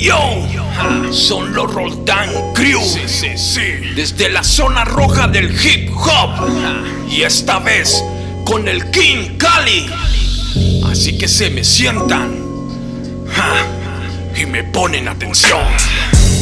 [0.00, 0.46] Yo,
[1.10, 2.80] son los Roldán Crew.
[3.96, 6.48] Desde la zona roja del hip hop.
[7.10, 8.04] Y esta vez
[8.44, 9.90] con el King Cali.
[10.90, 12.32] Así que se me sientan.
[14.36, 15.66] Y me ponen atención.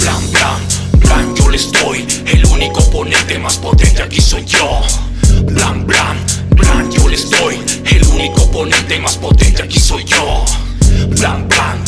[0.00, 2.06] Blan, blan, blan, yo les doy.
[2.26, 4.80] El único oponente más potente aquí soy yo.
[5.42, 6.18] Blan, blan,
[6.50, 7.60] blan, yo les doy.
[7.84, 10.44] El único oponente más potente aquí soy yo.
[11.08, 11.82] Blan, blan,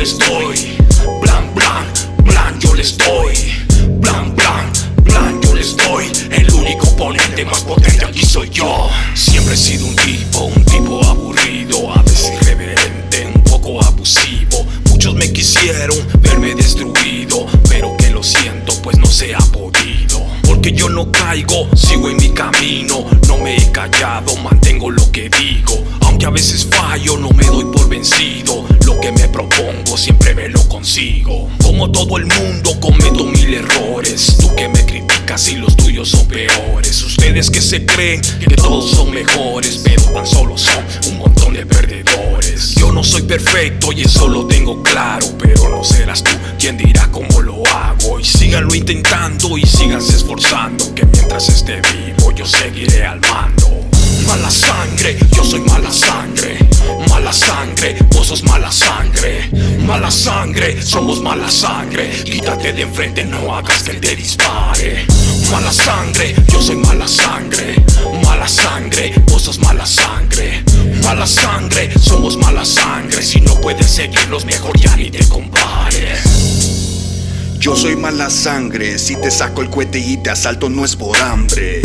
[0.00, 0.78] les doy.
[1.20, 1.84] Blan, blan,
[2.24, 3.34] blan, yo les doy.
[4.00, 4.72] Blan, blan,
[5.04, 6.06] blan, yo les doy.
[6.30, 8.88] El único oponente más potente aquí soy yo.
[9.14, 14.64] Siempre he sido un tipo, un tipo aburrido, a veces irreverente, un poco abusivo.
[14.88, 20.24] Muchos me quisieron verme destruido, pero que lo siento, pues no se ha podido.
[20.44, 25.28] Porque yo no caigo, sigo en mi camino, no me he callado, mantengo lo que
[25.28, 25.84] digo.
[26.00, 28.64] Aunque a veces fallo, no me doy por vencido.
[29.40, 31.48] Propongo siempre me lo consigo.
[31.62, 34.36] Como todo el mundo, cometo mil errores.
[34.38, 37.02] Tú que me criticas y los tuyos son peores.
[37.02, 41.64] Ustedes que se creen que todos son mejores, pero tan solo son un montón de
[41.64, 42.74] perdedores.
[42.74, 47.08] Yo no soy perfecto y eso lo tengo claro, pero no serás tú quien dirá
[47.10, 48.20] cómo lo hago.
[48.20, 53.70] Y síganlo intentando y síganse esforzando, que mientras esté vivo yo seguiré al mando.
[54.26, 56.58] Mala sangre, yo soy mala sangre.
[57.08, 57.96] Mala sangre,
[58.44, 59.50] mala sangre.
[59.84, 62.08] Mala sangre, somos mala sangre.
[62.24, 65.04] Quítate de enfrente, no hagas que te dispare.
[65.50, 67.74] Mala sangre, yo soy mala sangre.
[68.22, 70.62] Mala sangre, vos sos mala sangre.
[71.02, 73.20] Mala sangre, somos mala sangre.
[73.20, 76.22] Si no puedes seguirlos, mejor ya ni te compares.
[77.58, 81.16] Yo soy mala sangre, si te saco el cohete y te asalto no es por
[81.18, 81.82] hambre.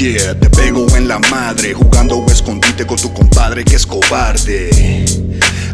[0.00, 5.04] Te pego en la madre, jugando o escondite con tu compadre que es cobarde.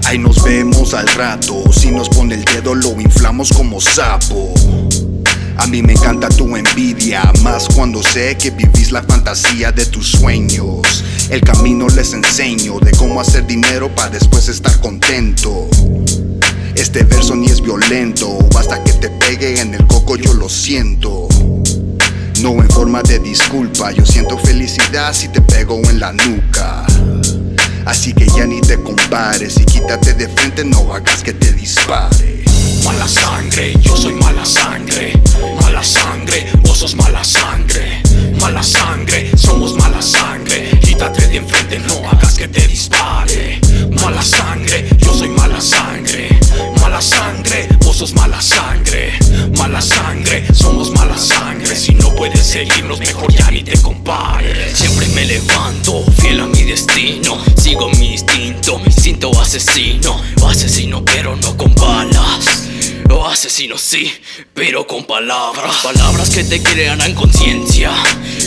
[0.04, 4.52] Ahí nos vemos al rato, si nos pone el dedo lo inflamos como sapo.
[5.58, 10.08] A mí me encanta tu envidia, más cuando sé que vivís la fantasía de tus
[10.08, 11.04] sueños.
[11.30, 15.68] El camino les enseño de cómo hacer dinero para después estar contento.
[16.74, 21.28] Este verso ni es violento, basta que te pegue en el coco, yo lo siento.
[22.40, 26.84] No en forma de disculpa, yo siento felicidad si te pego en la nuca.
[27.86, 32.44] Así que ya ni te compares y quítate de frente, no hagas que te dispare.
[32.84, 35.12] Mala sangre, yo soy mala sangre.
[35.62, 38.02] Mala sangre, vos sos mala sangre.
[38.38, 40.78] Mala sangre, somos mala sangre.
[40.82, 43.60] Quítate de enfrente, no hagas que te dispare.
[44.02, 46.28] Mala sangre, yo soy mala sangre.
[46.80, 49.18] Mala sangre, vos sos mala sangre.
[49.56, 51.65] Mala sangre, somos mala sangre.
[52.26, 54.76] Puedes seguirnos, mejor ya ni te compares.
[54.76, 57.38] Siempre me levanto, fiel a mi destino.
[57.56, 60.20] Sigo mi instinto, mi instinto asesino.
[60.44, 62.66] Asesino, pero no con balas.
[63.10, 64.12] O asesino sí,
[64.52, 67.92] pero con palabras Palabras que te crearán conciencia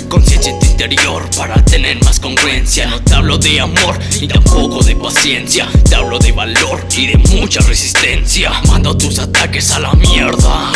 [0.09, 4.83] Conciencia en tu interior para tener más congruencia No te hablo de amor, ni tampoco
[4.83, 9.93] de paciencia Te hablo de valor y de mucha resistencia Mando tus ataques a la
[9.93, 10.71] mierda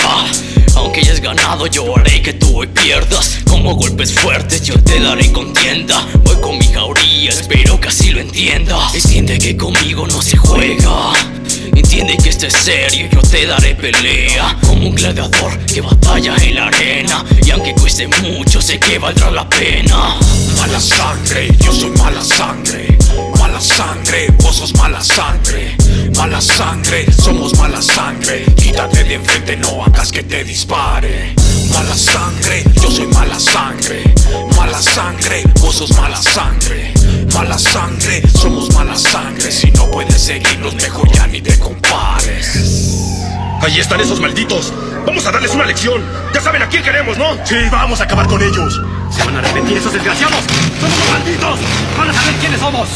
[1.36, 3.40] ganado yo haré que tú hoy pierdas.
[3.50, 6.06] Como golpes fuertes yo te daré contienda.
[6.24, 8.78] Voy con mi jauría, espero que así lo entienda.
[8.94, 11.14] Entiende que conmigo no se juega.
[11.76, 14.58] Entiende que esto es serio, yo te daré pelea.
[14.68, 17.26] Como un gladiador que batalla en la arena.
[17.44, 20.16] Y aunque cueste mucho, sé que valdrá la pena.
[20.58, 22.93] Mala sangre, yo soy mala sangre
[23.64, 25.76] sangre, vos sos mala sangre
[26.18, 31.34] Mala sangre, somos mala sangre Quítate de enfrente, no hagas que te dispare
[31.72, 34.04] Mala sangre, yo soy mala sangre
[34.58, 36.94] Mala sangre, vos sos mala sangre
[37.34, 42.84] Mala sangre, somos mala sangre Si no puedes seguirnos, mejor ya ni te compares
[43.62, 44.74] Ahí están esos malditos.
[45.06, 46.04] Vamos a darles una lección.
[46.34, 47.38] Ya saben a quién queremos, ¿no?
[47.46, 48.82] Sí, vamos a acabar con ellos.
[49.10, 50.36] Se van a arrepentir esos desgraciados.
[50.82, 51.60] ¡Somos los malditos!
[51.98, 52.90] ¡Van a saber quiénes somos!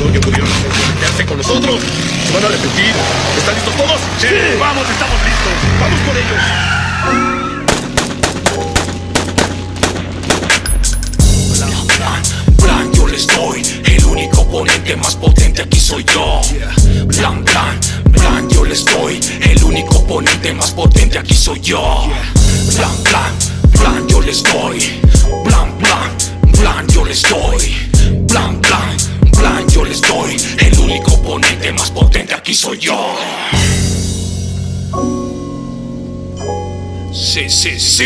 [0.00, 0.48] Los que pudieron
[0.94, 1.80] meterse con nosotros.
[2.26, 2.92] Se van a arrepentir.
[3.38, 4.00] ¿Están listos todos?
[4.20, 4.26] Sí.
[4.58, 5.52] Vamos, estamos listos.
[5.80, 6.76] Vamos por ellos.
[13.34, 16.40] Doy El único oponente más potente aquí soy yo
[17.06, 22.06] Blan, blan, blan, yo les doy El único oponente más potente aquí soy yo
[22.74, 23.32] Blan, blan,
[23.72, 25.00] blan, yo les doy
[25.44, 26.10] Blan, blan,
[26.60, 27.74] blan, yo les doy
[28.28, 28.95] blan, blan,
[29.76, 30.36] yo les doy.
[30.58, 33.14] El único oponente más potente aquí soy yo.
[37.12, 38.04] Sí, sí, sí.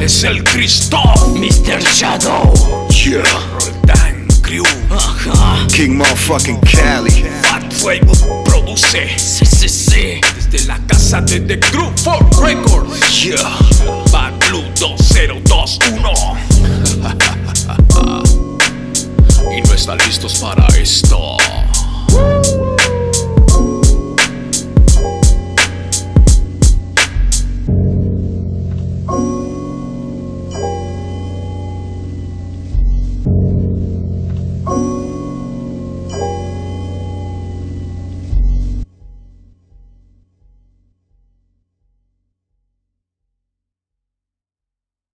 [0.00, 0.98] Es el Cristo.
[1.36, 1.80] Mr.
[1.94, 2.52] Shadow.
[2.88, 3.22] Yeah.
[3.52, 4.64] Roll Crew.
[4.90, 5.64] Ajá.
[5.68, 7.24] King Motherfucking Cali.
[7.42, 8.12] Fat Fuego
[8.44, 9.16] produce.
[9.16, 10.20] Sí, sí, sí.
[10.34, 13.22] Desde la casa de The Crew for Records.
[13.22, 13.36] Yeah.
[14.10, 16.51] Bad Blue 2021.
[20.40, 21.31] Para esto